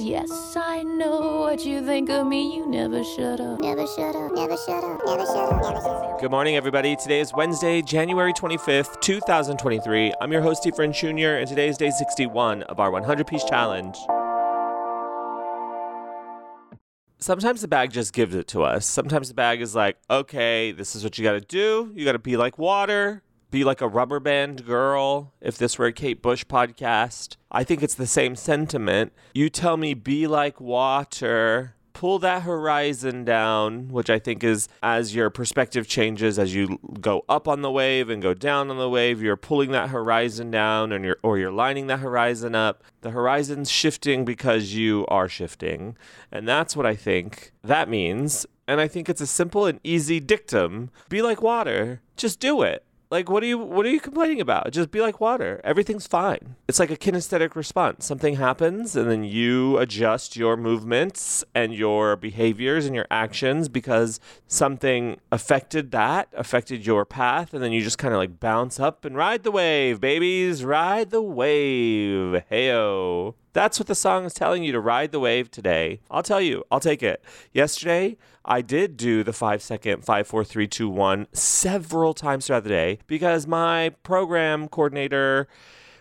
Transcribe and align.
Yes, 0.00 0.56
I 0.56 0.82
know 0.82 1.40
what 1.40 1.66
you 1.66 1.84
think 1.84 2.08
of 2.08 2.26
me. 2.26 2.56
You 2.56 2.66
never 2.66 3.04
shut 3.04 3.38
up. 3.38 3.60
Never 3.60 3.86
shut 3.86 4.16
up, 4.16 4.32
never 4.32 4.56
shut 4.56 4.82
up, 4.82 5.02
never 5.04 5.26
shut 5.26 5.36
up, 5.36 5.62
never 5.62 5.76
shut 5.76 5.86
up. 5.86 6.18
Good 6.18 6.30
morning, 6.30 6.56
everybody. 6.56 6.96
Today 6.96 7.20
is 7.20 7.34
Wednesday, 7.34 7.82
January 7.82 8.32
25th, 8.32 8.98
2023. 9.02 10.14
I'm 10.22 10.32
your 10.32 10.40
host, 10.40 10.62
Steve 10.62 10.74
Friend 10.74 10.94
Jr., 10.94 11.36
and 11.36 11.46
today 11.46 11.68
is 11.68 11.76
day 11.76 11.90
61 11.90 12.62
of 12.62 12.80
our 12.80 12.90
100 12.90 13.26
piece 13.26 13.44
challenge. 13.44 13.98
Sometimes 17.18 17.60
the 17.60 17.68
bag 17.68 17.92
just 17.92 18.14
gives 18.14 18.34
it 18.34 18.48
to 18.48 18.62
us. 18.62 18.86
Sometimes 18.86 19.28
the 19.28 19.34
bag 19.34 19.60
is 19.60 19.74
like, 19.74 19.98
okay, 20.08 20.72
this 20.72 20.96
is 20.96 21.04
what 21.04 21.18
you 21.18 21.24
got 21.24 21.32
to 21.32 21.42
do. 21.42 21.92
You 21.94 22.06
got 22.06 22.12
to 22.12 22.18
be 22.18 22.38
like 22.38 22.56
water, 22.56 23.22
be 23.50 23.64
like 23.64 23.80
a 23.80 23.88
rubber 23.88 24.20
band 24.20 24.64
girl. 24.64 25.32
If 25.40 25.58
this 25.58 25.78
were 25.78 25.86
a 25.86 25.92
Kate 25.92 26.22
Bush 26.22 26.44
podcast, 26.44 27.36
I 27.50 27.64
think 27.64 27.82
it's 27.82 27.94
the 27.94 28.06
same 28.06 28.36
sentiment. 28.36 29.12
You 29.34 29.48
tell 29.50 29.76
me, 29.76 29.94
be 29.94 30.26
like 30.26 30.60
water. 30.60 31.74
Pull 31.92 32.20
that 32.20 32.44
horizon 32.44 33.24
down, 33.24 33.88
which 33.88 34.08
I 34.08 34.18
think 34.18 34.42
is 34.42 34.68
as 34.82 35.14
your 35.14 35.28
perspective 35.28 35.86
changes, 35.86 36.38
as 36.38 36.54
you 36.54 36.78
go 37.00 37.24
up 37.28 37.46
on 37.46 37.60
the 37.60 37.70
wave 37.70 38.08
and 38.08 38.22
go 38.22 38.32
down 38.32 38.70
on 38.70 38.78
the 38.78 38.88
wave, 38.88 39.20
you're 39.20 39.36
pulling 39.36 39.72
that 39.72 39.90
horizon 39.90 40.50
down 40.50 40.92
and 40.92 41.04
you're 41.04 41.18
or 41.22 41.36
you're 41.36 41.50
lining 41.50 41.88
that 41.88 41.98
horizon 41.98 42.54
up. 42.54 42.84
The 43.02 43.10
horizon's 43.10 43.70
shifting 43.70 44.24
because 44.24 44.72
you 44.72 45.04
are 45.08 45.28
shifting. 45.28 45.96
And 46.32 46.48
that's 46.48 46.74
what 46.74 46.86
I 46.86 46.94
think 46.94 47.52
that 47.62 47.88
means. 47.88 48.46
And 48.66 48.80
I 48.80 48.86
think 48.86 49.08
it's 49.08 49.20
a 49.20 49.26
simple 49.26 49.66
and 49.66 49.80
easy 49.82 50.20
dictum. 50.20 50.90
Be 51.08 51.20
like 51.20 51.42
water. 51.42 52.00
Just 52.16 52.38
do 52.40 52.62
it. 52.62 52.84
Like 53.10 53.28
what 53.28 53.42
are 53.42 53.46
you 53.46 53.58
what 53.58 53.84
are 53.86 53.90
you 53.90 53.98
complaining 53.98 54.40
about? 54.40 54.70
Just 54.70 54.92
be 54.92 55.00
like 55.00 55.20
water. 55.20 55.60
Everything's 55.64 56.06
fine. 56.06 56.54
It's 56.68 56.78
like 56.78 56.92
a 56.92 56.96
kinesthetic 56.96 57.56
response. 57.56 58.06
Something 58.06 58.36
happens 58.36 58.94
and 58.94 59.10
then 59.10 59.24
you 59.24 59.78
adjust 59.78 60.36
your 60.36 60.56
movements 60.56 61.42
and 61.52 61.74
your 61.74 62.14
behaviors 62.14 62.86
and 62.86 62.94
your 62.94 63.08
actions 63.10 63.68
because 63.68 64.20
something 64.46 65.18
affected 65.32 65.90
that, 65.90 66.28
affected 66.34 66.86
your 66.86 67.04
path 67.04 67.52
and 67.52 67.60
then 67.64 67.72
you 67.72 67.82
just 67.82 67.98
kind 67.98 68.14
of 68.14 68.18
like 68.18 68.38
bounce 68.38 68.78
up 68.78 69.04
and 69.04 69.16
ride 69.16 69.42
the 69.42 69.50
wave, 69.50 70.00
babies. 70.00 70.64
Ride 70.64 71.10
the 71.10 71.22
wave. 71.22 72.44
Heyo. 72.48 73.34
That's 73.52 73.80
what 73.80 73.88
the 73.88 73.94
song 73.94 74.24
is 74.24 74.34
telling 74.34 74.62
you 74.62 74.72
to 74.72 74.80
ride 74.80 75.10
the 75.10 75.20
wave 75.20 75.50
today. 75.50 76.00
I'll 76.10 76.22
tell 76.22 76.40
you, 76.40 76.64
I'll 76.70 76.80
take 76.80 77.02
it. 77.02 77.22
Yesterday, 77.52 78.16
I 78.44 78.62
did 78.62 78.96
do 78.96 79.24
the 79.24 79.32
five 79.32 79.62
second, 79.62 80.04
five, 80.04 80.26
four, 80.26 80.44
three, 80.44 80.68
two, 80.68 80.88
one 80.88 81.26
several 81.32 82.14
times 82.14 82.46
throughout 82.46 82.62
the 82.62 82.70
day 82.70 82.98
because 83.06 83.46
my 83.46 83.90
program 84.02 84.68
coordinator, 84.68 85.48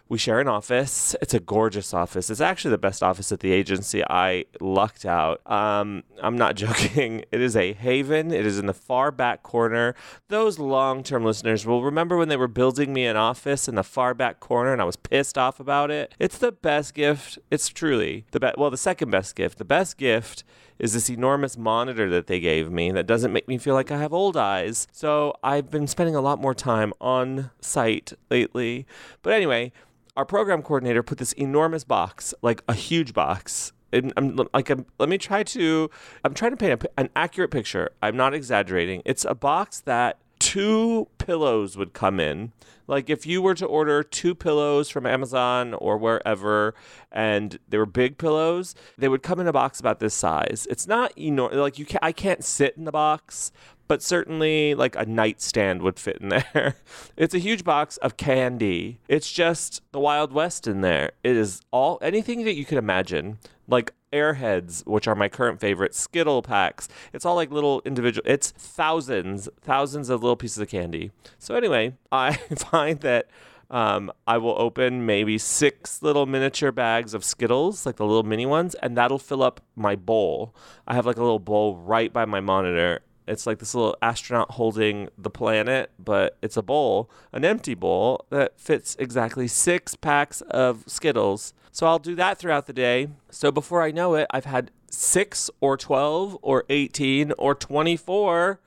we 0.09 0.17
share 0.17 0.39
an 0.39 0.47
office. 0.47 1.15
It's 1.21 1.35
a 1.35 1.39
gorgeous 1.39 1.93
office. 1.93 2.31
It's 2.31 2.41
actually 2.41 2.71
the 2.71 2.79
best 2.79 3.03
office 3.03 3.31
at 3.31 3.41
the 3.41 3.51
agency. 3.51 4.03
I 4.03 4.45
lucked 4.59 5.05
out. 5.05 5.39
Um, 5.49 6.03
I'm 6.19 6.35
not 6.35 6.55
joking. 6.55 7.23
It 7.31 7.41
is 7.41 7.55
a 7.55 7.73
haven. 7.73 8.31
It 8.31 8.45
is 8.45 8.57
in 8.57 8.65
the 8.65 8.73
far 8.73 9.11
back 9.11 9.43
corner. 9.43 9.93
Those 10.27 10.57
long 10.57 11.03
term 11.03 11.23
listeners 11.23 11.63
will 11.63 11.83
remember 11.83 12.17
when 12.17 12.27
they 12.27 12.37
were 12.37 12.47
building 12.47 12.91
me 12.91 13.05
an 13.05 13.17
office 13.17 13.67
in 13.67 13.75
the 13.75 13.83
far 13.83 14.15
back 14.15 14.39
corner 14.39 14.73
and 14.73 14.81
I 14.81 14.85
was 14.85 14.95
pissed 14.95 15.37
off 15.37 15.59
about 15.59 15.91
it. 15.91 16.15
It's 16.17 16.39
the 16.39 16.51
best 16.51 16.95
gift. 16.95 17.37
It's 17.51 17.69
truly 17.69 18.25
the 18.31 18.39
best. 18.39 18.57
Well, 18.57 18.71
the 18.71 18.77
second 18.77 19.11
best 19.11 19.35
gift. 19.35 19.59
The 19.59 19.65
best 19.65 19.95
gift 19.97 20.43
is 20.79 20.93
this 20.93 21.09
enormous 21.09 21.55
monitor 21.55 22.09
that 22.09 22.25
they 22.25 22.39
gave 22.39 22.71
me 22.71 22.89
that 22.91 23.05
doesn't 23.05 23.33
make 23.33 23.47
me 23.47 23.59
feel 23.59 23.75
like 23.75 23.91
I 23.91 23.99
have 23.99 24.13
old 24.13 24.37
eyes. 24.37 24.87
So 24.91 25.35
I've 25.43 25.69
been 25.69 25.85
spending 25.85 26.15
a 26.15 26.21
lot 26.21 26.39
more 26.39 26.55
time 26.55 26.93
on 26.99 27.51
site 27.61 28.13
lately. 28.31 28.87
But 29.21 29.33
anyway, 29.33 29.71
our 30.19 30.25
program 30.25 30.61
coordinator 30.61 31.01
put 31.01 31.17
this 31.17 31.31
enormous 31.31 31.85
box, 31.85 32.33
like 32.41 32.61
a 32.67 32.73
huge 32.73 33.13
box. 33.13 33.71
And 33.93 34.11
I'm 34.17 34.35
like, 34.53 34.69
I'm, 34.69 34.85
let 34.99 35.07
me 35.07 35.17
try 35.17 35.43
to. 35.43 35.89
I'm 36.25 36.33
trying 36.33 36.51
to 36.51 36.57
paint 36.57 36.83
a, 36.83 36.99
an 36.99 37.09
accurate 37.15 37.51
picture. 37.51 37.91
I'm 38.03 38.17
not 38.17 38.33
exaggerating. 38.33 39.01
It's 39.05 39.23
a 39.23 39.33
box 39.33 39.79
that 39.79 40.17
two 40.37 41.07
pillows 41.19 41.77
would 41.77 41.93
come 41.93 42.19
in. 42.19 42.51
Like 42.85 43.09
if 43.09 43.25
you 43.25 43.41
were 43.41 43.55
to 43.55 43.65
order 43.65 44.03
two 44.03 44.35
pillows 44.35 44.89
from 44.89 45.05
Amazon 45.05 45.73
or 45.75 45.97
wherever, 45.97 46.75
and 47.13 47.57
they 47.69 47.77
were 47.77 47.85
big 47.85 48.17
pillows, 48.17 48.75
they 48.97 49.07
would 49.07 49.23
come 49.23 49.39
in 49.39 49.47
a 49.47 49.53
box 49.53 49.79
about 49.79 50.01
this 50.01 50.13
size. 50.13 50.67
It's 50.69 50.85
not 50.85 51.17
enormous. 51.17 51.55
Like 51.55 51.79
you, 51.79 51.85
can 51.85 51.99
I 52.01 52.11
can't 52.11 52.43
sit 52.43 52.75
in 52.75 52.83
the 52.83 52.91
box, 52.91 53.53
but 53.89 54.03
certainly 54.03 54.75
like 54.75 54.95
a 54.95 55.05
nightstand 55.05 55.81
would 55.81 55.99
fit 55.99 56.17
in 56.21 56.29
there. 56.53 56.75
it's 57.17 57.33
a 57.33 57.39
huge 57.39 57.65
box 57.65 57.97
of 57.97 58.15
candy. 58.15 59.01
It's 59.09 59.29
just 59.29 59.81
the 59.91 59.99
Wild 59.99 60.31
West 60.31 60.67
in 60.67 60.79
there. 60.81 61.11
It 61.23 61.35
is 61.35 61.59
all 61.71 61.97
anything 62.01 62.45
that 62.45 62.53
you 62.53 62.63
could 62.63 62.77
imagine, 62.77 63.39
like 63.67 63.93
Airheads, 64.13 64.85
which 64.85 65.07
are 65.07 65.15
my 65.15 65.27
current 65.27 65.59
favorite, 65.59 65.95
Skittle 65.95 66.43
packs. 66.43 66.87
It's 67.13 67.25
all 67.25 67.35
like 67.35 67.51
little 67.51 67.81
individual. 67.83 68.23
It's 68.29 68.51
thousands, 68.51 69.49
thousands 69.61 70.09
of 70.09 70.21
little 70.21 70.37
pieces 70.37 70.59
of 70.59 70.69
candy. 70.69 71.11
So 71.39 71.55
anyway, 71.55 71.95
I 72.11 72.33
find 72.33 73.01
that. 73.01 73.29
Um, 73.71 74.11
I 74.25 74.39
will 74.39 74.55
open 74.59 75.05
maybe 75.05 75.37
six 75.37 76.01
little 76.01 76.25
miniature 76.25 76.71
bags 76.71 77.13
of 77.13 77.23
Skittles, 77.23 77.85
like 77.85 77.97
the 77.97 78.05
little 78.05 78.23
mini 78.23 78.47
ones, 78.47 78.73
and 78.73 78.97
that'll 78.97 79.19
fill 79.19 79.43
up 79.43 79.61
my 79.75 79.95
bowl. 79.95 80.55
I 80.87 80.95
have 80.95 81.05
like 81.05 81.17
a 81.17 81.21
little 81.21 81.37
bowl 81.37 81.75
right 81.75 82.11
by 82.11 82.25
my 82.25 82.39
monitor, 82.39 83.01
it's 83.29 83.45
like 83.45 83.59
this 83.59 83.75
little 83.75 83.95
astronaut 84.01 84.51
holding 84.51 85.09
the 85.17 85.29
planet, 85.29 85.91
but 85.99 86.37
it's 86.41 86.57
a 86.57 86.61
bowl, 86.61 87.09
an 87.31 87.45
empty 87.45 87.75
bowl 87.75 88.25
that 88.29 88.59
fits 88.59 88.95
exactly 88.99 89.47
six 89.47 89.95
packs 89.95 90.41
of 90.41 90.83
Skittles. 90.87 91.53
So 91.71 91.85
I'll 91.87 91.99
do 91.99 92.15
that 92.15 92.37
throughout 92.37 92.65
the 92.65 92.73
day. 92.73 93.09
So 93.29 93.51
before 93.51 93.83
I 93.83 93.91
know 93.91 94.15
it, 94.15 94.27
I've 94.31 94.45
had 94.45 94.71
six 94.89 95.49
or 95.61 95.77
12 95.77 96.37
or 96.41 96.65
18 96.69 97.33
or 97.37 97.53
24 97.53 98.59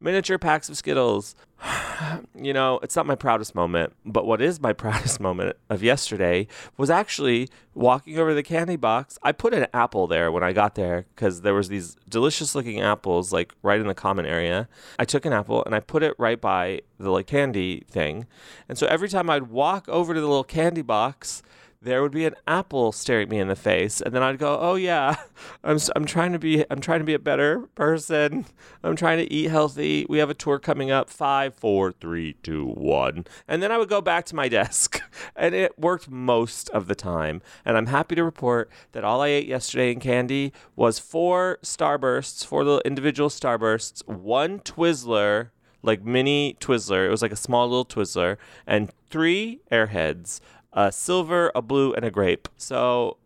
miniature 0.00 0.38
packs 0.38 0.68
of 0.68 0.76
Skittles. 0.76 1.34
you 2.34 2.52
know, 2.52 2.78
it's 2.82 2.94
not 2.94 3.06
my 3.06 3.14
proudest 3.14 3.54
moment, 3.54 3.92
but 4.04 4.26
what 4.26 4.40
is 4.40 4.60
my 4.60 4.72
proudest 4.84 5.20
moment 5.20 5.56
of 5.68 5.82
yesterday 5.82 6.46
was 6.76 6.90
actually 6.90 7.48
walking 7.74 8.18
over 8.18 8.34
the 8.34 8.42
candy 8.42 8.76
box. 8.76 9.18
I 9.22 9.32
put 9.32 9.54
an 9.54 9.66
apple 9.74 10.06
there 10.06 10.30
when 10.30 10.42
I 10.42 10.52
got 10.52 10.74
there 10.74 11.06
because 11.14 11.42
there 11.42 11.54
was 11.54 11.68
these 11.68 11.96
delicious 12.08 12.54
looking 12.54 12.80
apples 12.80 13.32
like 13.32 13.54
right 13.62 13.80
in 13.80 13.86
the 13.86 13.94
common 13.94 14.26
area. 14.26 14.68
I 14.98 15.04
took 15.04 15.24
an 15.24 15.32
apple 15.32 15.64
and 15.64 15.74
I 15.74 15.80
put 15.80 16.02
it 16.02 16.14
right 16.18 16.40
by 16.40 16.82
the 16.98 17.10
like 17.10 17.26
candy 17.26 17.84
thing. 17.90 18.26
And 18.68 18.78
so 18.78 18.86
every 18.86 19.08
time 19.08 19.30
I'd 19.30 19.48
walk 19.48 19.88
over 19.88 20.14
to 20.14 20.20
the 20.20 20.26
little 20.26 20.44
candy 20.44 20.82
box, 20.82 21.42
there 21.80 22.02
would 22.02 22.12
be 22.12 22.24
an 22.24 22.34
apple 22.46 22.90
staring 22.90 23.28
me 23.28 23.38
in 23.38 23.48
the 23.48 23.56
face 23.56 24.00
and 24.00 24.12
then 24.12 24.22
I'd 24.22 24.38
go, 24.38 24.58
"Oh 24.60 24.74
yeah, 24.74 25.16
I'm 25.64 25.78
I'm 25.94 26.04
trying 26.04 26.32
to 26.32 26.38
be 26.38 26.64
I'm 26.70 26.80
trying 26.80 27.00
to 27.00 27.04
be 27.04 27.14
a 27.14 27.18
better 27.18 27.60
person. 27.74 28.46
I'm 28.82 28.96
trying 28.96 29.18
to 29.18 29.32
eat 29.32 29.50
healthy. 29.50 30.04
We 30.08 30.18
have 30.18 30.30
a 30.30 30.34
tour 30.34 30.58
coming 30.58 30.90
up. 30.90 31.08
Five, 31.08 31.54
four, 31.54 31.92
three, 31.92 32.34
two, 32.42 32.66
one. 32.66 33.26
And 33.46 33.62
then 33.62 33.70
I 33.70 33.78
would 33.78 33.88
go 33.88 34.00
back 34.00 34.24
to 34.26 34.36
my 34.36 34.48
desk. 34.58 35.00
And 35.36 35.54
it 35.54 35.78
worked 35.78 36.10
most 36.10 36.68
of 36.70 36.88
the 36.88 36.94
time. 36.94 37.42
And 37.64 37.76
I'm 37.76 37.86
happy 37.86 38.14
to 38.16 38.24
report 38.24 38.70
that 38.92 39.04
all 39.04 39.22
I 39.22 39.28
ate 39.28 39.46
yesterday 39.46 39.92
in 39.92 40.00
candy 40.00 40.52
was 40.74 40.98
four 40.98 41.58
starbursts, 41.62 42.44
four 42.44 42.64
little 42.64 42.82
individual 42.84 43.28
starbursts, 43.28 44.06
one 44.06 44.60
Twizzler, 44.60 45.50
like 45.82 46.04
mini 46.04 46.56
Twizzler. 46.60 47.06
It 47.06 47.10
was 47.10 47.22
like 47.22 47.32
a 47.32 47.36
small 47.36 47.68
little 47.68 47.84
Twizzler, 47.84 48.36
and 48.66 48.90
three 49.10 49.60
Airheads 49.70 50.40
a 50.72 50.92
silver, 50.92 51.50
a 51.54 51.62
blue, 51.62 51.92
and 51.92 52.04
a 52.04 52.10
grape. 52.10 52.48
So 52.56 53.16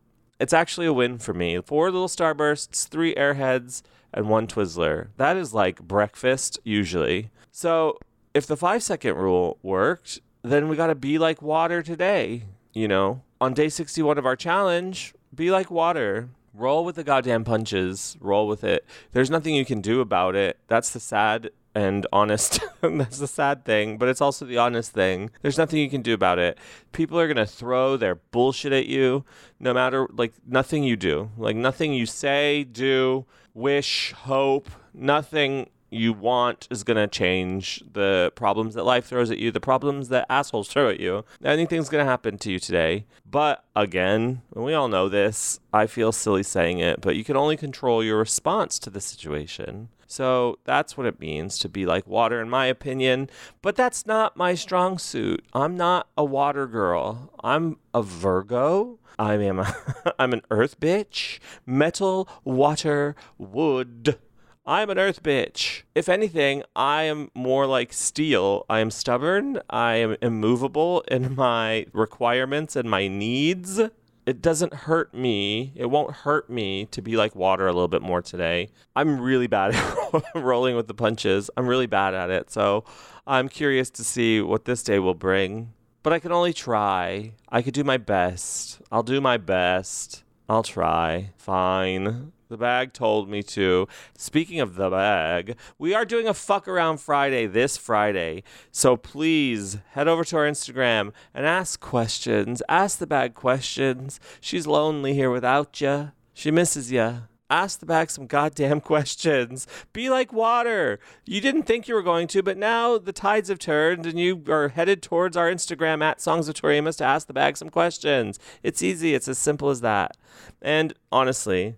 it's 0.41 0.53
actually 0.53 0.87
a 0.87 0.93
win 0.93 1.19
for 1.19 1.35
me. 1.35 1.61
Four 1.61 1.91
little 1.91 2.09
starbursts, 2.09 2.89
three 2.89 3.15
airheads, 3.15 3.83
and 4.13 4.29
one 4.29 4.47
Twizzler. 4.47 5.09
That 5.17 5.37
is 5.37 5.55
like 5.55 5.83
breakfast 5.83 6.59
usually. 6.65 7.31
So 7.51 7.99
if 8.35 8.47
the 8.47 8.57
five 8.57 8.83
second 8.83 9.17
rule 9.17 9.59
worked, 9.63 10.21
then 10.43 10.69
we 10.69 10.77
got 10.77 10.89
to 10.89 10.95
be 10.95 11.19
like 11.19 11.43
water 11.43 11.83
today. 11.83 12.45
You 12.73 12.89
know, 12.89 13.23
on 13.41 13.55
day 13.55 13.69
61 13.69 14.19
of 14.19 14.27
our 14.27 14.37
challenge, 14.37 15.15
be 15.35 15.51
like 15.51 15.71
water. 15.71 16.31
Roll 16.55 16.85
with 16.85 16.97
the 16.97 17.05
goddamn 17.05 17.45
punches. 17.45 18.17
Roll 18.21 18.47
with 18.47 18.65
it. 18.65 18.85
There's 19.13 19.31
nothing 19.31 19.55
you 19.55 19.65
can 19.65 19.81
do 19.81 20.01
about 20.01 20.35
it. 20.35 20.59
That's 20.69 20.91
the 20.91 21.01
sad 21.01 21.51
and 21.75 22.07
honest. 22.13 22.61
That's 22.81 23.19
the 23.19 23.27
sad 23.27 23.65
thing, 23.65 23.99
but 23.99 24.09
it's 24.09 24.21
also 24.21 24.45
the 24.45 24.59
honest 24.59 24.93
thing. 24.93 25.31
There's 25.43 25.59
nothing 25.59 25.79
you 25.81 25.91
can 25.91 26.03
do 26.03 26.15
about 26.15 26.39
it. 26.39 26.59
People 26.93 27.19
are 27.19 27.27
going 27.27 27.37
to 27.37 27.47
throw 27.47 27.97
their 27.97 28.17
bullshit 28.17 28.73
at 28.73 28.87
you 28.87 29.25
no 29.59 29.73
matter, 29.73 30.07
like, 30.13 30.33
nothing 30.47 30.85
you 30.85 30.97
do. 30.97 31.31
Like, 31.37 31.57
nothing 31.57 31.93
you 31.93 32.07
say, 32.07 32.65
do, 32.65 33.25
wish, 33.55 34.13
hope, 34.13 34.69
nothing 34.93 35.71
you 35.93 36.13
want 36.13 36.67
is 36.71 36.85
going 36.85 36.97
to 36.97 37.07
change 37.07 37.83
the 37.93 38.33
problems 38.35 38.75
that 38.75 38.85
life 38.85 39.07
throws 39.07 39.31
at 39.31 39.39
you, 39.39 39.51
the 39.51 39.61
problems 39.61 40.09
that 40.09 40.27
assholes 40.31 40.69
throw 40.69 40.89
at 40.89 41.01
you. 41.01 41.25
Anything's 41.45 41.89
going 41.89 42.05
to 42.05 42.11
happen 42.11 42.39
to 42.39 42.51
you 42.51 42.59
today. 42.59 43.07
But 43.29 43.65
again, 43.77 44.43
we 44.55 44.75
all 44.75 44.89
know 44.89 45.09
this. 45.09 45.61
I 45.73 45.87
feel 45.87 46.13
silly 46.13 46.43
saying 46.43 46.79
it, 46.79 47.01
but 47.01 47.17
you 47.17 47.25
can 47.25 47.37
only 47.37 47.57
control 47.57 48.03
your 48.03 48.19
response 48.19 48.79
to 48.81 48.91
the 48.91 49.01
situation. 49.01 49.89
So 50.13 50.59
that's 50.65 50.99
what 50.99 51.07
it 51.07 51.21
means 51.21 51.59
to 51.61 51.71
be 51.71 51.87
like 51.87 52.07
water, 52.07 52.43
in 52.43 52.51
my 52.51 52.67
opinion. 52.67 53.31
But 53.63 53.77
that's 53.77 54.05
not 54.05 54.37
my 54.37 54.55
strong 54.55 54.99
suit. 54.99 55.43
I'm 55.55 55.75
not 55.75 56.07
a 56.19 56.25
water 56.25 56.67
girl. 56.67 57.33
I'm 57.43 57.79
a 57.95 58.03
Virgo. 58.03 58.99
I 59.19 59.35
am 59.35 59.61
a, 59.61 59.75
I'm 60.19 60.35
an 60.35 60.43
earth 60.51 60.79
bitch. 60.81 61.39
Metal, 61.65 62.29
water, 62.45 63.17
wood. 63.39 64.19
I'm 64.65 64.91
an 64.91 64.99
earth 64.99 65.25
bitch. 65.25 65.83
If 65.93 66.09
anything, 66.09 66.63
I 66.77 67.03
am 67.03 67.33
more 67.35 67.67
like 67.67 67.93
steel. 67.93 68.65
I 68.71 68.79
am 68.79 68.93
stubborn. 68.93 69.61
I 69.69 69.95
am 69.95 70.17
immovable 70.23 71.01
in 71.09 71.35
my 71.35 71.87
requirements 71.93 72.77
and 72.77 72.89
my 72.89 73.09
needs. 73.09 73.81
It 74.25 74.41
doesn't 74.41 74.73
hurt 74.73 75.13
me. 75.13 75.73
It 75.75 75.87
won't 75.87 76.15
hurt 76.15 76.49
me 76.49 76.87
to 76.93 77.03
be 77.03 77.17
like 77.17 77.35
water 77.35 77.67
a 77.67 77.73
little 77.73 77.89
bit 77.89 78.03
more 78.03 78.23
today. 78.23 78.71
I'm 78.95 79.21
really 79.21 79.49
bad 79.49 79.75
at 79.75 80.23
rolling 80.37 80.77
with 80.77 80.87
the 80.87 80.95
punches. 80.95 81.51
I'm 81.57 81.67
really 81.67 81.87
bad 81.89 82.15
at 82.15 82.31
it. 82.31 82.49
So 82.49 82.85
I'm 83.27 83.49
curious 83.49 83.91
to 83.91 84.05
see 84.05 84.41
what 84.41 84.65
this 84.65 84.85
day 84.85 85.01
will 85.01 85.15
bring. 85.15 85.73
But 86.05 86.13
I 86.13 86.21
can 86.21 86.31
only 86.31 86.53
try. 86.53 87.33
I 87.49 87.63
could 87.63 87.75
do 87.75 87.83
my 87.83 87.97
best. 87.97 88.81
I'll 88.93 89.03
do 89.03 89.21
my 89.21 89.39
best. 89.39 90.23
I'll 90.49 90.63
try. 90.63 91.31
Fine. 91.37 92.31
The 92.53 92.59
bag 92.59 92.93
told 92.93 93.31
me 93.31 93.43
to. 93.45 93.89
Speaking 94.15 94.61
of 94.61 94.75
the 94.75 94.91
bag, 94.91 95.57
we 95.79 95.95
are 95.95 96.05
doing 96.05 96.29
a 96.29 96.35
fuck 96.35 96.69
around 96.69 96.99
Friday 96.99 97.47
this 97.47 97.79
Friday. 97.79 98.43
So 98.71 98.95
please 98.95 99.79
head 99.93 100.07
over 100.07 100.23
to 100.25 100.37
our 100.37 100.47
Instagram 100.47 101.15
and 101.33 101.47
ask 101.47 101.81
questions. 101.81 102.63
Ask 102.69 102.99
the 102.99 103.07
bag 103.07 103.33
questions. 103.33 104.21
She's 104.39 104.67
lonely 104.67 105.15
here 105.15 105.31
without 105.31 105.81
you. 105.81 106.13
She 106.35 106.51
misses 106.51 106.93
you. 106.93 107.23
Ask 107.49 107.81
the 107.81 107.87
bag 107.87 108.11
some 108.11 108.27
goddamn 108.27 108.81
questions. 108.93 109.67
Be 109.95 110.09
like 110.09 110.31
water. 110.33 110.99
You 111.27 111.41
didn't 111.43 111.65
think 111.65 111.87
you 111.87 111.95
were 111.95 112.03
going 112.03 112.27
to, 112.29 112.43
but 112.43 112.57
now 112.57 112.97
the 112.99 113.13
tides 113.13 113.51
have 113.51 113.59
turned 113.59 114.07
and 114.07 114.19
you 114.19 114.43
are 114.49 114.69
headed 114.69 115.03
towards 115.03 115.37
our 115.37 115.51
Instagram 115.51 116.03
at 116.03 116.21
Songs 116.21 116.49
of 116.49 116.55
Tori 116.55 116.77
Amos 116.77 116.97
to 116.97 117.05
ask 117.05 117.27
the 117.27 117.33
bag 117.33 117.57
some 117.57 117.71
questions. 117.71 118.39
It's 118.63 118.83
easy. 118.83 119.15
It's 119.15 119.29
as 119.29 119.39
simple 119.39 119.71
as 119.71 119.83
that. 119.83 120.17
And 120.63 120.95
honestly, 121.11 121.77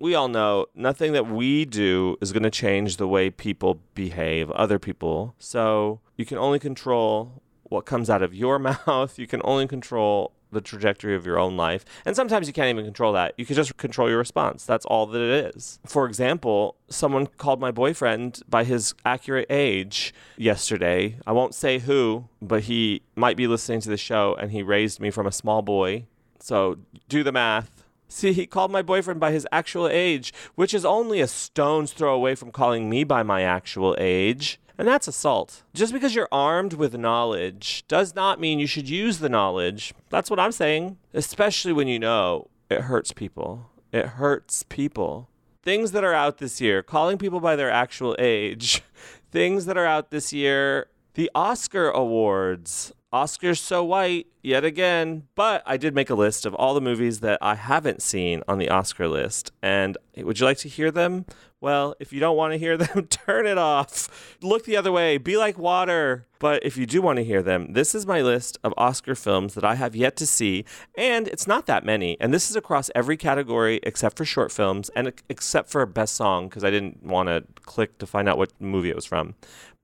we 0.00 0.14
all 0.14 0.28
know 0.28 0.66
nothing 0.74 1.12
that 1.12 1.28
we 1.28 1.64
do 1.64 2.16
is 2.20 2.32
going 2.32 2.42
to 2.42 2.50
change 2.50 2.96
the 2.96 3.06
way 3.06 3.30
people 3.30 3.80
behave, 3.94 4.50
other 4.52 4.78
people. 4.78 5.34
So 5.38 6.00
you 6.16 6.24
can 6.24 6.38
only 6.38 6.58
control 6.58 7.42
what 7.64 7.84
comes 7.84 8.10
out 8.10 8.22
of 8.22 8.34
your 8.34 8.58
mouth. 8.86 9.18
You 9.18 9.26
can 9.26 9.40
only 9.44 9.68
control 9.68 10.32
the 10.52 10.60
trajectory 10.60 11.14
of 11.14 11.24
your 11.24 11.38
own 11.38 11.56
life. 11.56 11.84
And 12.04 12.16
sometimes 12.16 12.48
you 12.48 12.52
can't 12.52 12.68
even 12.68 12.84
control 12.84 13.12
that. 13.12 13.34
You 13.36 13.46
can 13.46 13.54
just 13.54 13.76
control 13.76 14.08
your 14.08 14.18
response. 14.18 14.64
That's 14.64 14.84
all 14.86 15.06
that 15.06 15.20
it 15.20 15.54
is. 15.54 15.78
For 15.86 16.06
example, 16.06 16.76
someone 16.88 17.26
called 17.26 17.60
my 17.60 17.70
boyfriend 17.70 18.40
by 18.48 18.64
his 18.64 18.94
accurate 19.04 19.46
age 19.48 20.12
yesterday. 20.36 21.18
I 21.26 21.32
won't 21.32 21.54
say 21.54 21.78
who, 21.78 22.24
but 22.42 22.64
he 22.64 23.02
might 23.14 23.36
be 23.36 23.46
listening 23.46 23.80
to 23.82 23.88
the 23.88 23.96
show 23.96 24.34
and 24.40 24.50
he 24.50 24.62
raised 24.62 24.98
me 24.98 25.10
from 25.10 25.26
a 25.26 25.32
small 25.32 25.62
boy. 25.62 26.06
So 26.40 26.78
do 27.08 27.22
the 27.22 27.32
math. 27.32 27.84
See, 28.10 28.32
he 28.32 28.44
called 28.44 28.72
my 28.72 28.82
boyfriend 28.82 29.20
by 29.20 29.30
his 29.30 29.46
actual 29.52 29.88
age, 29.88 30.34
which 30.56 30.74
is 30.74 30.84
only 30.84 31.20
a 31.20 31.28
stone's 31.28 31.92
throw 31.92 32.12
away 32.12 32.34
from 32.34 32.50
calling 32.50 32.90
me 32.90 33.04
by 33.04 33.22
my 33.22 33.42
actual 33.42 33.96
age. 33.98 34.60
And 34.76 34.88
that's 34.88 35.06
assault. 35.06 35.62
Just 35.74 35.92
because 35.92 36.14
you're 36.14 36.28
armed 36.32 36.72
with 36.72 36.98
knowledge 36.98 37.84
does 37.86 38.14
not 38.16 38.40
mean 38.40 38.58
you 38.58 38.66
should 38.66 38.88
use 38.88 39.18
the 39.20 39.28
knowledge. 39.28 39.94
That's 40.08 40.28
what 40.28 40.40
I'm 40.40 40.50
saying. 40.50 40.98
Especially 41.14 41.72
when 41.72 41.86
you 41.86 42.00
know 42.00 42.48
it 42.68 42.82
hurts 42.82 43.12
people. 43.12 43.70
It 43.92 44.06
hurts 44.06 44.64
people. 44.64 45.28
Things 45.62 45.92
that 45.92 46.02
are 46.02 46.14
out 46.14 46.38
this 46.38 46.60
year, 46.60 46.82
calling 46.82 47.16
people 47.16 47.38
by 47.38 47.54
their 47.54 47.70
actual 47.70 48.16
age. 48.18 48.82
Things 49.30 49.66
that 49.66 49.76
are 49.76 49.86
out 49.86 50.10
this 50.10 50.32
year, 50.32 50.88
the 51.14 51.30
Oscar 51.34 51.90
Awards. 51.90 52.92
Oscars 53.12 53.58
so 53.58 53.82
white 53.82 54.28
yet 54.40 54.64
again, 54.64 55.24
but 55.34 55.62
I 55.66 55.76
did 55.76 55.94
make 55.94 56.10
a 56.10 56.14
list 56.14 56.46
of 56.46 56.54
all 56.54 56.74
the 56.74 56.80
movies 56.80 57.20
that 57.20 57.38
I 57.42 57.56
haven't 57.56 58.02
seen 58.02 58.42
on 58.46 58.58
the 58.58 58.68
Oscar 58.68 59.08
list. 59.08 59.50
And 59.62 59.98
would 60.16 60.38
you 60.38 60.46
like 60.46 60.58
to 60.58 60.68
hear 60.68 60.92
them? 60.92 61.26
Well, 61.60 61.94
if 62.00 62.12
you 62.12 62.20
don't 62.20 62.36
want 62.36 62.52
to 62.52 62.58
hear 62.58 62.76
them, 62.76 63.06
turn 63.08 63.46
it 63.46 63.58
off. 63.58 64.36
Look 64.40 64.64
the 64.64 64.76
other 64.76 64.92
way. 64.92 65.18
Be 65.18 65.36
like 65.36 65.58
water. 65.58 66.26
But 66.38 66.64
if 66.64 66.78
you 66.78 66.86
do 66.86 67.02
want 67.02 67.18
to 67.18 67.24
hear 67.24 67.42
them, 67.42 67.74
this 67.74 67.94
is 67.94 68.06
my 68.06 68.22
list 68.22 68.58
of 68.64 68.72
Oscar 68.78 69.14
films 69.14 69.52
that 69.54 69.64
I 69.64 69.74
have 69.74 69.94
yet 69.94 70.16
to 70.16 70.26
see. 70.26 70.64
And 70.96 71.28
it's 71.28 71.46
not 71.46 71.66
that 71.66 71.84
many. 71.84 72.18
And 72.18 72.32
this 72.32 72.48
is 72.48 72.56
across 72.56 72.90
every 72.94 73.18
category 73.18 73.78
except 73.82 74.16
for 74.16 74.24
short 74.24 74.50
films 74.50 74.88
and 74.96 75.12
except 75.28 75.68
for 75.68 75.84
best 75.84 76.14
song 76.14 76.48
because 76.48 76.64
I 76.64 76.70
didn't 76.70 77.02
want 77.02 77.28
to 77.28 77.44
click 77.62 77.98
to 77.98 78.06
find 78.06 78.26
out 78.26 78.38
what 78.38 78.52
movie 78.58 78.88
it 78.88 78.96
was 78.96 79.04
from. 79.04 79.34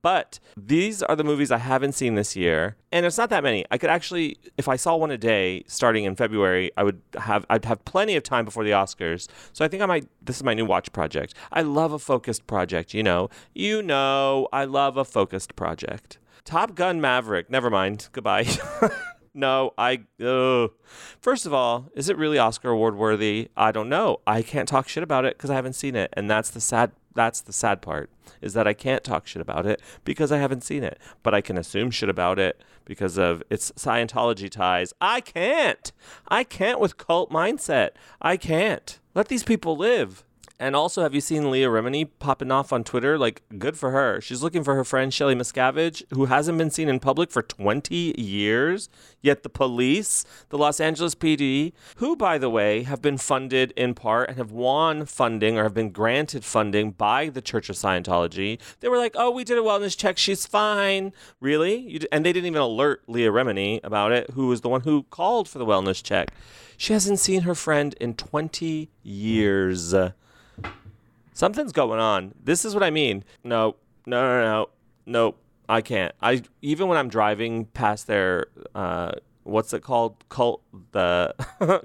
But 0.06 0.38
these 0.56 1.02
are 1.02 1.16
the 1.16 1.24
movies 1.24 1.50
I 1.50 1.58
haven't 1.58 1.94
seen 1.94 2.14
this 2.14 2.36
year, 2.36 2.76
and 2.92 3.04
it's 3.04 3.18
not 3.18 3.28
that 3.30 3.42
many. 3.42 3.64
I 3.72 3.76
could 3.76 3.90
actually, 3.90 4.36
if 4.56 4.68
I 4.68 4.76
saw 4.76 4.94
one 4.94 5.10
a 5.10 5.18
day 5.18 5.64
starting 5.66 6.04
in 6.04 6.14
February, 6.14 6.70
I 6.76 6.84
would 6.84 7.02
have 7.18 7.44
I'd 7.50 7.64
have 7.64 7.84
plenty 7.84 8.14
of 8.14 8.22
time 8.22 8.44
before 8.44 8.62
the 8.62 8.70
Oscars. 8.70 9.26
So 9.52 9.64
I 9.64 9.68
think 9.68 9.82
I 9.82 9.86
might. 9.86 10.06
This 10.22 10.36
is 10.36 10.44
my 10.44 10.54
new 10.54 10.64
watch 10.64 10.92
project. 10.92 11.34
I 11.50 11.62
love 11.62 11.92
a 11.92 11.98
focused 11.98 12.46
project. 12.46 12.94
You 12.94 13.02
know, 13.02 13.30
you 13.52 13.82
know, 13.82 14.46
I 14.52 14.64
love 14.64 14.96
a 14.96 15.04
focused 15.04 15.56
project. 15.56 16.18
Top 16.44 16.76
Gun 16.76 17.00
Maverick. 17.00 17.50
Never 17.50 17.68
mind. 17.68 18.08
Goodbye. 18.12 18.46
no, 19.34 19.74
I. 19.76 20.04
Ugh. 20.24 20.70
First 21.20 21.46
of 21.46 21.52
all, 21.52 21.90
is 21.96 22.08
it 22.08 22.16
really 22.16 22.38
Oscar 22.38 22.70
award 22.70 22.94
worthy? 22.96 23.48
I 23.56 23.72
don't 23.72 23.88
know. 23.88 24.20
I 24.24 24.42
can't 24.42 24.68
talk 24.68 24.86
shit 24.86 25.02
about 25.02 25.24
it 25.24 25.36
because 25.36 25.50
I 25.50 25.56
haven't 25.56 25.72
seen 25.72 25.96
it, 25.96 26.10
and 26.12 26.30
that's 26.30 26.50
the 26.50 26.60
sad. 26.60 26.92
That's 27.16 27.40
the 27.40 27.52
sad 27.52 27.82
part 27.82 28.08
is 28.40 28.52
that 28.54 28.66
I 28.66 28.74
can't 28.74 29.02
talk 29.02 29.26
shit 29.26 29.42
about 29.42 29.66
it 29.66 29.80
because 30.04 30.30
I 30.30 30.38
haven't 30.38 30.64
seen 30.64 30.82
it, 30.82 30.98
but 31.22 31.34
I 31.34 31.40
can 31.40 31.56
assume 31.56 31.90
shit 31.90 32.08
about 32.08 32.38
it 32.38 32.62
because 32.84 33.16
of 33.16 33.42
its 33.50 33.70
Scientology 33.72 34.50
ties. 34.50 34.92
I 35.00 35.20
can't. 35.20 35.92
I 36.28 36.44
can't 36.44 36.80
with 36.80 36.96
cult 36.98 37.30
mindset. 37.30 37.90
I 38.20 38.36
can't. 38.36 38.98
Let 39.14 39.28
these 39.28 39.42
people 39.42 39.76
live. 39.76 40.24
And 40.58 40.74
also, 40.74 41.02
have 41.02 41.14
you 41.14 41.20
seen 41.20 41.50
Leah 41.50 41.68
Remini 41.68 42.08
popping 42.18 42.50
off 42.50 42.72
on 42.72 42.82
Twitter? 42.82 43.18
Like, 43.18 43.42
good 43.58 43.76
for 43.76 43.90
her. 43.90 44.22
She's 44.22 44.42
looking 44.42 44.64
for 44.64 44.74
her 44.74 44.84
friend 44.84 45.12
Shelly 45.12 45.34
Miscavige, 45.34 46.02
who 46.14 46.26
hasn't 46.26 46.56
been 46.56 46.70
seen 46.70 46.88
in 46.88 46.98
public 46.98 47.30
for 47.30 47.42
20 47.42 48.14
years. 48.16 48.88
Yet 49.20 49.42
the 49.42 49.50
police, 49.50 50.24
the 50.48 50.56
Los 50.56 50.80
Angeles 50.80 51.14
PD, 51.14 51.74
who, 51.96 52.16
by 52.16 52.38
the 52.38 52.48
way, 52.48 52.84
have 52.84 53.02
been 53.02 53.18
funded 53.18 53.72
in 53.76 53.92
part 53.92 54.30
and 54.30 54.38
have 54.38 54.50
won 54.50 55.04
funding 55.04 55.58
or 55.58 55.64
have 55.64 55.74
been 55.74 55.90
granted 55.90 56.42
funding 56.42 56.92
by 56.92 57.28
the 57.28 57.42
Church 57.42 57.68
of 57.68 57.76
Scientology, 57.76 58.58
they 58.80 58.88
were 58.88 58.96
like, 58.98 59.14
oh, 59.14 59.30
we 59.30 59.44
did 59.44 59.58
a 59.58 59.62
wellness 59.62 59.94
check. 59.94 60.16
She's 60.16 60.46
fine. 60.46 61.12
Really? 61.38 62.00
And 62.10 62.24
they 62.24 62.32
didn't 62.32 62.46
even 62.46 62.62
alert 62.62 63.02
Leah 63.08 63.30
Remini 63.30 63.80
about 63.84 64.12
it, 64.12 64.30
who 64.30 64.46
was 64.46 64.62
the 64.62 64.70
one 64.70 64.80
who 64.80 65.02
called 65.10 65.50
for 65.50 65.58
the 65.58 65.66
wellness 65.66 66.02
check. 66.02 66.30
She 66.78 66.94
hasn't 66.94 67.18
seen 67.18 67.42
her 67.42 67.54
friend 67.54 67.94
in 68.00 68.14
20 68.14 68.88
years. 69.02 69.94
Something's 71.37 71.73
going 71.73 72.00
on. 72.00 72.33
This 72.43 72.64
is 72.64 72.73
what 72.73 72.83
I 72.83 72.88
mean. 72.88 73.23
No, 73.45 73.76
no, 74.07 74.23
no, 74.23 74.40
no, 74.40 74.69
nope. 75.05 75.38
I 75.69 75.83
can't. 75.83 76.14
I 76.23 76.40
even 76.62 76.88
when 76.88 76.97
I'm 76.97 77.11
driving 77.11 77.66
past 77.66 78.07
their 78.07 78.47
uh, 78.75 79.12
what's 79.43 79.75
it 79.75 79.83
called? 79.83 80.25
Cult 80.31 80.62
the 80.93 81.35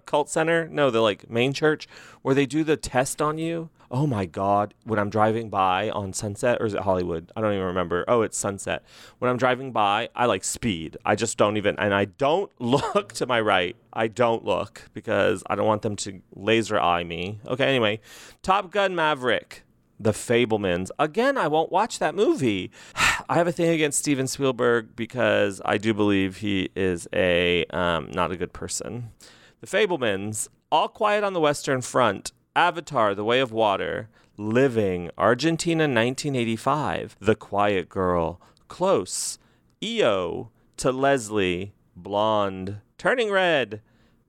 cult 0.05 0.29
center? 0.29 0.69
No, 0.69 0.89
the 0.89 1.01
like 1.01 1.29
main 1.29 1.51
church 1.51 1.89
where 2.21 2.33
they 2.33 2.45
do 2.45 2.63
the 2.63 2.77
test 2.77 3.21
on 3.21 3.37
you. 3.37 3.69
Oh 3.93 4.07
my 4.07 4.25
god! 4.25 4.73
When 4.85 4.97
I'm 4.97 5.09
driving 5.09 5.49
by 5.49 5.89
on 5.89 6.13
Sunset 6.13 6.61
or 6.61 6.65
is 6.65 6.73
it 6.73 6.79
Hollywood? 6.79 7.29
I 7.35 7.41
don't 7.41 7.51
even 7.51 7.65
remember. 7.65 8.05
Oh, 8.07 8.21
it's 8.21 8.37
Sunset. 8.37 8.85
When 9.19 9.29
I'm 9.29 9.35
driving 9.35 9.73
by, 9.73 10.07
I 10.15 10.27
like 10.27 10.45
speed. 10.45 10.95
I 11.03 11.15
just 11.15 11.37
don't 11.37 11.57
even, 11.57 11.77
and 11.77 11.93
I 11.93 12.05
don't 12.05 12.49
look 12.59 13.11
to 13.13 13.25
my 13.25 13.41
right. 13.41 13.75
I 13.91 14.07
don't 14.07 14.45
look 14.45 14.89
because 14.93 15.43
I 15.47 15.55
don't 15.55 15.67
want 15.67 15.81
them 15.81 15.97
to 15.97 16.21
laser 16.33 16.79
eye 16.79 17.03
me. 17.03 17.41
Okay. 17.45 17.65
Anyway, 17.65 17.99
Top 18.41 18.71
Gun 18.71 18.95
Maverick. 18.95 19.63
The 19.99 20.13
Fabelmans. 20.13 20.89
Again, 20.97 21.37
I 21.37 21.47
won't 21.49 21.71
watch 21.71 21.99
that 21.99 22.15
movie. 22.15 22.71
I 22.95 23.35
have 23.35 23.47
a 23.47 23.51
thing 23.51 23.69
against 23.71 23.99
Steven 23.99 24.25
Spielberg 24.25 24.95
because 24.95 25.61
I 25.65 25.77
do 25.77 25.93
believe 25.93 26.37
he 26.37 26.69
is 26.77 27.09
a 27.13 27.65
um, 27.65 28.09
not 28.13 28.31
a 28.31 28.37
good 28.37 28.53
person. 28.53 29.11
The 29.59 29.67
Fabelmans. 29.67 30.47
All 30.71 30.87
Quiet 30.87 31.25
on 31.25 31.33
the 31.33 31.41
Western 31.41 31.81
Front. 31.81 32.31
Avatar: 32.55 33.15
The 33.15 33.23
Way 33.23 33.39
of 33.39 33.53
Water. 33.53 34.09
Living. 34.35 35.09
Argentina 35.17 35.83
1985. 35.83 37.15
The 37.21 37.35
Quiet 37.35 37.87
Girl. 37.87 38.41
Close. 38.67 39.39
EO. 39.81 40.49
To 40.77 40.91
Leslie. 40.91 41.73
Blonde. 41.95 42.81
Turning 42.97 43.31
Red. 43.31 43.81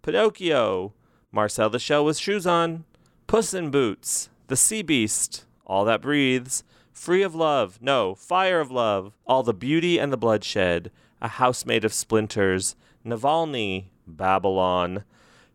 Pinocchio. 0.02 0.92
Marcel 1.32 1.68
the 1.68 1.80
Shell 1.80 2.04
with 2.04 2.16
Shoes 2.16 2.46
On. 2.46 2.84
Puss 3.26 3.54
in 3.54 3.70
Boots. 3.70 4.28
The 4.46 4.56
Sea 4.56 4.82
Beast. 4.82 5.44
All 5.66 5.84
That 5.84 6.02
Breathes. 6.02 6.62
Free 6.92 7.22
of 7.22 7.34
Love. 7.34 7.78
No, 7.80 8.14
Fire 8.14 8.60
of 8.60 8.70
Love. 8.70 9.14
All 9.26 9.42
the 9.42 9.54
Beauty 9.54 9.98
and 9.98 10.12
the 10.12 10.16
Bloodshed. 10.16 10.92
A 11.20 11.28
House 11.28 11.66
Made 11.66 11.84
of 11.84 11.92
Splinters. 11.92 12.76
Navalny. 13.04 13.86
Babylon. 14.06 15.02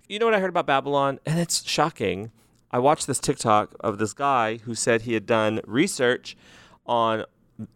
You 0.10 0.20
know 0.20 0.26
what 0.26 0.36
I 0.36 0.40
heard 0.42 0.50
about 0.50 0.68
Babylon? 0.68 1.20
And 1.26 1.40
it's 1.40 1.66
shocking. 1.66 2.32
I 2.72 2.80
watched 2.80 3.08
this 3.08 3.20
TikTok 3.20 3.76
of 3.80 3.98
this 3.98 4.14
guy 4.14 4.58
who 4.58 4.76
said 4.76 5.04
he 5.04 5.14
had 5.14 5.26
done 5.26 5.62
research 5.66 6.36
on 6.86 7.24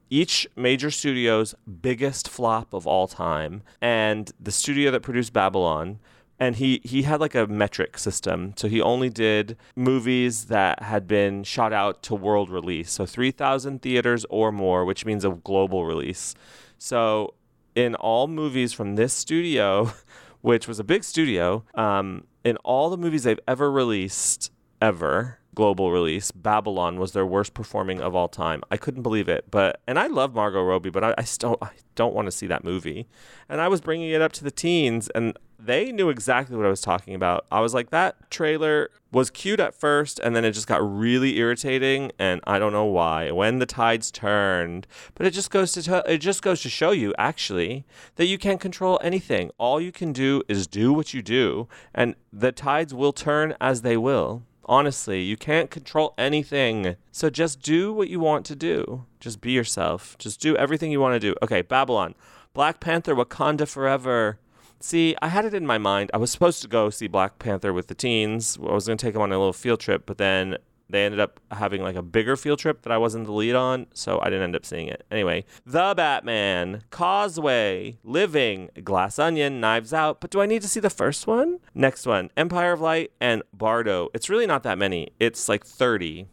each 0.10 0.48
major 0.56 0.92
studio's 0.92 1.56
biggest 1.82 2.30
flop 2.30 2.74
of 2.74 2.86
all 2.86 3.08
time 3.08 3.64
and 3.82 4.32
the 4.40 4.52
studio 4.52 4.92
that 4.92 5.02
produced 5.02 5.34
Babylon. 5.34 6.00
And 6.40 6.56
he 6.56 6.82
he 6.84 7.04
had 7.04 7.22
like 7.22 7.36
a 7.36 7.46
metric 7.46 8.00
system. 8.00 8.54
So 8.58 8.68
he 8.68 8.82
only 8.82 9.10
did 9.10 9.58
movies 9.76 10.46
that 10.46 10.82
had 10.82 11.08
been 11.08 11.44
shot 11.44 11.72
out 11.72 12.02
to 12.04 12.16
world 12.16 12.50
release. 12.50 12.92
So 12.92 13.06
3000 13.06 13.82
theaters 13.82 14.26
or 14.30 14.52
more 14.52 14.84
which 14.84 15.06
means 15.06 15.24
a 15.24 15.30
global 15.30 15.86
release. 15.86 16.34
So 16.80 17.36
in 17.76 17.96
all 17.96 18.28
movies 18.28 18.74
from 18.74 18.96
this 18.96 19.14
studio 19.14 19.94
which 20.42 20.68
was 20.68 20.80
a 20.80 20.84
big 20.84 21.04
studio 21.04 21.64
um, 21.76 22.26
in 22.44 22.58
all 22.58 22.90
the 22.90 22.98
movies 22.98 23.24
they've 23.24 23.40
ever 23.48 23.72
released 23.72 24.52
ever 24.82 25.38
global 25.54 25.92
release 25.92 26.32
babylon 26.32 26.98
was 26.98 27.12
their 27.12 27.26
worst 27.26 27.54
performing 27.54 28.00
of 28.02 28.16
all 28.16 28.28
time. 28.30 28.62
I 28.72 28.78
couldn't 28.78 29.04
believe 29.04 29.28
it 29.28 29.46
but 29.52 29.82
and 29.86 30.00
i 30.00 30.08
love 30.08 30.34
margot 30.34 30.64
robbie 30.64 30.90
but 30.90 31.04
i, 31.04 31.14
I 31.18 31.24
still 31.24 31.58
i 31.62 31.72
don't 31.96 32.14
want 32.14 32.28
to 32.28 32.32
see 32.32 32.48
that 32.48 32.64
movie. 32.64 33.08
And 33.50 33.60
i 33.60 33.68
was 33.68 33.82
bringing 33.82 34.10
it 34.12 34.22
up 34.22 34.32
to 34.34 34.44
the 34.44 34.52
teens 34.52 35.10
and 35.14 35.38
they 35.60 35.92
knew 35.92 36.10
exactly 36.10 36.56
what 36.56 36.66
i 36.66 36.70
was 36.70 36.82
talking 36.82 37.14
about. 37.14 37.46
I 37.52 37.60
was 37.60 37.74
like 37.74 37.90
that 37.90 38.32
trailer 38.32 38.90
was 39.12 39.30
cute 39.30 39.60
at 39.60 39.76
first 39.76 40.20
and 40.20 40.34
then 40.36 40.46
it 40.46 40.54
just 40.54 40.68
got 40.68 40.82
really 40.82 41.38
irritating 41.38 42.14
and 42.18 42.40
i 42.46 42.58
don't 42.58 42.72
know 42.72 42.86
why 42.86 43.32
when 43.32 43.60
the 43.60 43.66
tides 43.66 44.10
turned. 44.10 44.88
But 45.16 45.26
it 45.26 45.32
just 45.32 45.52
goes 45.52 45.74
to 45.74 45.84
t- 45.84 46.12
it 46.14 46.20
just 46.20 46.42
goes 46.42 46.62
to 46.62 46.70
show 46.70 46.92
you 46.92 47.14
actually 47.18 47.86
that 48.16 48.28
you 48.28 48.38
can't 48.38 48.62
control 48.62 49.00
anything. 49.04 49.52
All 49.58 49.82
you 49.82 49.92
can 49.92 50.14
do 50.14 50.44
is 50.48 50.66
do 50.66 50.94
what 50.94 51.14
you 51.14 51.22
do 51.22 51.68
and 51.94 52.16
the 52.32 52.54
tides 52.54 52.94
will 52.94 53.12
turn 53.12 53.54
as 53.60 53.82
they 53.82 53.98
will 53.98 54.44
Honestly, 54.66 55.22
you 55.22 55.38
can't 55.38 55.72
control 55.72 56.14
anything. 56.18 56.96
So 57.12 57.30
just 57.30 57.62
do 57.62 57.92
what 57.94 58.10
you 58.10 58.20
want 58.20 58.46
to 58.48 58.56
do. 58.56 59.06
Just 59.20 59.42
be 59.42 59.52
yourself. 59.52 60.18
Just 60.18 60.40
do 60.40 60.56
everything 60.56 60.92
you 60.92 61.00
want 61.00 61.16
to 61.16 61.20
do. 61.20 61.36
Okay, 61.42 61.62
Babylon. 61.62 62.16
Black 62.54 62.80
Panther 62.80 63.16
Wakanda 63.16 63.68
Forever. 63.68 64.40
See, 64.80 65.16
I 65.22 65.28
had 65.28 65.46
it 65.46 65.54
in 65.54 65.66
my 65.66 65.78
mind. 65.78 66.10
I 66.14 66.18
was 66.18 66.32
supposed 66.32 66.62
to 66.64 66.68
go 66.68 66.90
see 66.90 67.08
Black 67.08 67.40
Panther 67.40 67.72
with 67.72 67.88
the 67.88 67.96
teens. 67.96 68.58
I 68.62 68.74
was 68.74 68.88
going 68.88 68.98
to 68.98 69.06
take 69.06 69.14
them 69.14 69.22
on 69.22 69.32
a 69.32 69.38
little 69.38 69.54
field 69.54 69.80
trip, 69.80 70.06
but 70.06 70.18
then 70.18 70.58
they 70.90 71.06
ended 71.06 71.20
up 71.20 71.40
having 71.52 71.82
like 71.82 71.96
a 71.96 72.02
bigger 72.02 72.36
field 72.36 72.60
trip 72.60 72.82
that 72.82 72.92
I 72.92 72.98
wasn't 72.98 73.26
the 73.26 73.32
lead 73.32 73.56
on, 73.56 73.88
so 73.94 74.20
I 74.20 74.26
didn't 74.26 74.44
end 74.44 74.56
up 74.56 74.66
seeing 74.66 74.88
it. 74.88 75.06
Anyway, 75.10 75.46
The 75.66 75.94
Batman, 75.96 76.84
Causeway, 76.90 77.98
Living, 78.04 78.70
Glass 78.84 79.18
Onion, 79.18 79.62
Knives 79.62 79.94
Out. 79.94 80.20
But 80.20 80.32
do 80.32 80.42
I 80.42 80.46
need 80.46 80.62
to 80.64 80.68
see 80.68 80.82
the 80.82 80.90
first 80.90 81.28
one? 81.28 81.60
Next 81.74 82.06
one, 82.06 82.30
Empire 82.36 82.74
of 82.74 82.82
Light 82.82 83.12
and 83.22 83.44
Bardo. 83.54 84.10
It's 84.14 84.30
really 84.30 84.46
not 84.46 84.64
that 84.64 84.78
many. 84.78 85.10
It's 85.20 85.48
like 85.48 85.66
30 85.66 86.28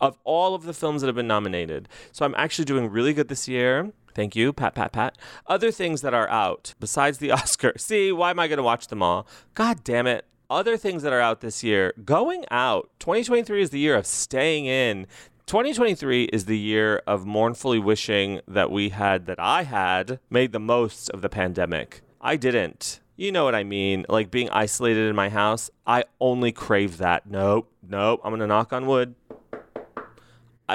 of 0.00 0.18
all 0.24 0.54
of 0.54 0.64
the 0.64 0.74
films 0.74 1.00
that 1.00 1.08
have 1.08 1.16
been 1.16 1.26
nominated. 1.26 1.88
So 2.12 2.24
I'm 2.24 2.34
actually 2.36 2.64
doing 2.64 2.90
really 2.90 3.12
good 3.12 3.28
this 3.28 3.48
year. 3.48 3.92
Thank 4.14 4.34
you, 4.34 4.52
pat, 4.52 4.74
pat, 4.74 4.92
pat. 4.92 5.16
Other 5.46 5.70
things 5.70 6.00
that 6.02 6.14
are 6.14 6.28
out 6.28 6.74
besides 6.80 7.18
the 7.18 7.30
Oscar. 7.32 7.72
See, 7.76 8.10
why 8.12 8.30
am 8.30 8.40
I 8.40 8.48
going 8.48 8.58
to 8.58 8.62
watch 8.62 8.88
them 8.88 9.02
all? 9.02 9.26
God 9.54 9.84
damn 9.84 10.06
it 10.06 10.26
other 10.50 10.76
things 10.76 11.04
that 11.04 11.12
are 11.12 11.20
out 11.20 11.40
this 11.40 11.62
year 11.62 11.94
going 12.04 12.44
out 12.50 12.90
2023 12.98 13.62
is 13.62 13.70
the 13.70 13.78
year 13.78 13.94
of 13.94 14.04
staying 14.04 14.66
in 14.66 15.06
2023 15.46 16.24
is 16.24 16.46
the 16.46 16.58
year 16.58 17.00
of 17.06 17.24
mournfully 17.24 17.78
wishing 17.78 18.40
that 18.48 18.70
we 18.70 18.88
had 18.88 19.26
that 19.26 19.38
i 19.38 19.62
had 19.62 20.18
made 20.28 20.50
the 20.50 20.58
most 20.58 21.08
of 21.10 21.22
the 21.22 21.28
pandemic 21.28 22.02
i 22.20 22.34
didn't 22.34 22.98
you 23.20 23.30
know 23.30 23.44
what 23.44 23.54
i 23.54 23.62
mean 23.62 24.06
like 24.08 24.30
being 24.30 24.48
isolated 24.50 25.08
in 25.08 25.14
my 25.14 25.28
house 25.28 25.70
i 25.86 26.02
only 26.20 26.52
crave 26.52 26.96
that 26.98 27.26
nope 27.26 27.70
nope 27.86 28.20
i'm 28.24 28.32
gonna 28.32 28.46
knock 28.46 28.72
on 28.72 28.86
wood 28.86 29.14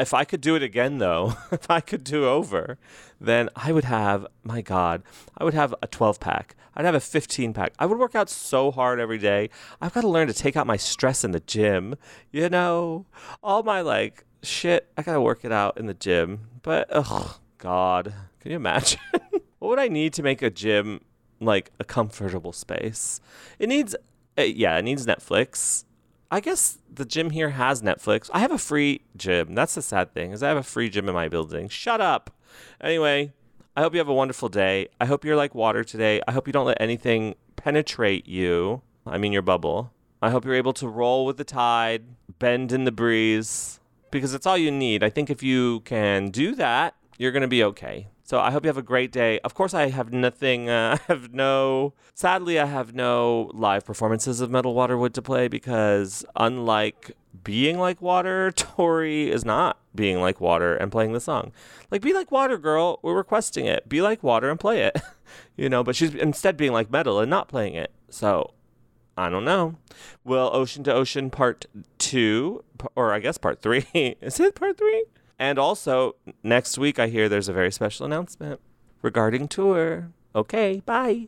if 0.01 0.13
I 0.13 0.23
could 0.23 0.41
do 0.41 0.55
it 0.55 0.63
again, 0.63 0.97
though, 0.97 1.35
if 1.51 1.69
I 1.69 1.79
could 1.79 2.03
do 2.03 2.25
over, 2.25 2.77
then 3.19 3.49
I 3.55 3.71
would 3.71 3.85
have, 3.85 4.27
my 4.43 4.61
God, 4.61 5.03
I 5.37 5.43
would 5.43 5.53
have 5.53 5.73
a 5.81 5.87
12 5.87 6.19
pack. 6.19 6.55
I'd 6.75 6.85
have 6.85 6.95
a 6.95 6.99
15 6.99 7.53
pack. 7.53 7.73
I 7.79 7.85
would 7.85 7.97
work 7.97 8.15
out 8.15 8.29
so 8.29 8.71
hard 8.71 8.99
every 8.99 9.17
day. 9.17 9.49
I've 9.79 9.93
got 9.93 10.01
to 10.01 10.09
learn 10.09 10.27
to 10.27 10.33
take 10.33 10.57
out 10.57 10.67
my 10.67 10.75
stress 10.75 11.23
in 11.23 11.31
the 11.31 11.39
gym. 11.39 11.95
You 12.31 12.49
know, 12.49 13.05
all 13.41 13.63
my 13.63 13.81
like 13.81 14.25
shit, 14.43 14.91
I 14.97 15.01
got 15.01 15.13
to 15.13 15.21
work 15.21 15.45
it 15.45 15.51
out 15.51 15.77
in 15.77 15.85
the 15.85 15.93
gym. 15.93 16.49
But, 16.61 16.87
oh, 16.91 17.39
God, 17.57 18.13
can 18.41 18.51
you 18.51 18.57
imagine? 18.57 18.99
what 19.59 19.69
would 19.69 19.79
I 19.79 19.87
need 19.87 20.13
to 20.13 20.23
make 20.23 20.41
a 20.41 20.49
gym 20.49 20.99
like 21.39 21.72
a 21.80 21.84
comfortable 21.84 22.54
space? 22.54 23.22
It 23.60 23.70
needs, 23.70 23.96
uh, 24.38 24.44
yeah, 24.44 24.77
it 24.77 24.84
needs 24.84 25.06
Netflix. 25.06 25.86
I 26.32 26.39
guess 26.39 26.80
the 26.92 27.06
gym 27.06 27.30
here 27.30 27.51
has 27.51 27.82
Netflix. 27.82 28.30
I 28.34 28.39
have 28.39 28.51
a 28.51 28.58
free 28.58 29.01
gym. 29.15 29.56
That's 29.56 29.75
the 29.75 29.82
sad 29.82 30.13
thing 30.13 30.32
is 30.32 30.42
I 30.42 30.50
have 30.50 30.58
a 30.58 30.63
free 30.63 30.89
gym 30.89 31.08
in 31.08 31.13
my 31.13 31.30
building. 31.30 31.70
Shut 31.70 32.01
up. 32.01 32.32
Anyway, 32.82 33.34
I 33.75 33.82
hope 33.82 33.94
you 33.94 34.00
have 34.00 34.08
a 34.08 34.13
wonderful 34.13 34.50
day. 34.50 34.88
I 35.00 35.06
hope 35.06 35.24
you're 35.24 35.36
like 35.36 35.54
water 35.54 35.84
today. 35.84 36.22
I 36.27 36.32
hope 36.32 36.48
you 36.48 36.54
don't 36.54 36.65
let 36.65 36.82
anything 36.82 37.36
penetrate 37.56 38.27
you. 38.27 38.82
I 39.06 39.18
mean, 39.18 39.34
your 39.34 39.42
bubble. 39.42 39.92
I 40.22 40.30
hope 40.32 40.46
you're 40.46 40.56
able 40.56 40.74
to 40.74 40.88
roll 40.88 41.25
with 41.25 41.38
the 41.38 41.44
tide, 41.44 42.04
bend 42.39 42.72
in 42.72 42.86
the 42.86 42.92
breeze, 42.92 43.80
because 44.12 44.34
it's 44.34 44.46
all 44.46 44.58
you 44.58 44.72
need. 44.72 45.04
I 45.04 45.10
think 45.10 45.30
if 45.30 45.44
you 45.44 45.82
can 45.82 46.32
do 46.32 46.56
that, 46.56 46.96
you're 47.18 47.32
going 47.32 47.42
to 47.42 47.48
be 47.48 47.63
okay. 47.63 48.08
So 48.25 48.39
I 48.39 48.50
hope 48.50 48.63
you 48.63 48.70
have 48.70 48.77
a 48.77 48.82
great 48.82 49.12
day. 49.12 49.39
Of 49.44 49.53
course, 49.53 49.75
I 49.75 49.89
have 49.89 50.12
nothing. 50.12 50.67
Uh, 50.67 50.98
I 51.10 51.13
have 51.13 51.32
no. 51.32 51.94
Sadly, 52.15 52.60
I 52.60 52.65
have 52.65 52.96
no 52.96 53.51
live 53.53 53.86
performances 53.86 54.41
of 54.41 54.50
Metal 54.50 54.74
Water 54.74 54.98
Wood 54.98 55.13
to 55.13 55.22
play 55.22 55.48
because, 55.48 56.25
unlike 56.36 57.12
being 57.44 57.77
like 57.77 58.01
water, 58.01 58.51
Tori 58.55 59.29
is 59.29 59.46
not 59.46 59.77
being 59.94 60.20
like 60.20 60.41
water 60.41 60.75
and 60.75 60.91
playing 60.91 61.13
the 61.13 61.20
song. 61.20 61.51
Like, 61.91 62.01
be 62.01 62.13
like 62.13 62.32
water, 62.32 62.58
girl. 62.58 63.00
We're 63.03 63.13
requesting 63.13 63.67
it. 63.67 63.88
Be 63.88 64.01
like 64.01 64.24
water 64.24 64.50
and 64.50 64.60
play 64.60 64.82
it. 64.82 65.00
you 65.55 65.70
know, 65.70 65.84
but 65.84 65.96
she's 65.96 66.15
instead 66.15 66.58
being 66.58 66.74
like 66.74 66.89
metal 66.89 67.20
and 67.20 67.29
not 67.29 67.48
playing 67.48 67.75
it. 67.75 67.91
So 68.10 68.55
I 69.15 69.29
don't 69.29 69.46
know. 69.46 69.75
Will 70.24 70.50
Ocean 70.51 70.84
to 70.86 70.94
Ocean 70.94 71.29
Part 71.29 71.67
2, 72.00 72.63
or 72.96 73.13
I 73.13 73.20
guess 73.20 73.38
Part 73.38 73.62
3, 73.62 73.86
is 74.20 74.39
it 74.39 74.55
Part 74.55 74.79
3? 74.79 75.05
And 75.38 75.60
also, 75.60 76.15
next 76.44 76.77
week, 76.77 77.00
I 77.00 77.08
hear 77.08 77.27
there's 77.27 77.50
a 77.50 77.54
very 77.54 77.72
special 77.72 78.06
announcement 78.06 78.62
regarding 79.01 79.48
tour. 79.48 80.12
Okay, 80.34 80.82
bye. 80.86 81.27